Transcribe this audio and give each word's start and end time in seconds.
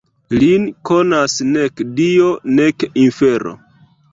Lin 0.43 0.63
konas 0.91 1.35
nek 1.51 1.85
Dio 1.99 2.33
nek 2.55 2.89
infero. 3.07 3.55